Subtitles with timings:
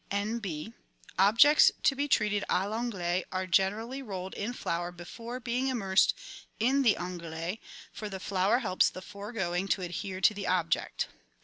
[0.09, 0.73] N.B.—
[1.29, 6.15] Objects to be treated a I'anglaise are generally rolled in flour before being immersed
[6.59, 7.59] in the anglaise,
[7.93, 11.07] for the flour helps the foregoing to adhere to the object.